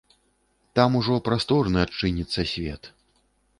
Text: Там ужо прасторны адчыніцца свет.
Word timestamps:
Там 0.79 0.95
ужо 1.01 1.17
прасторны 1.27 1.85
адчыніцца 1.85 2.49
свет. 2.55 2.93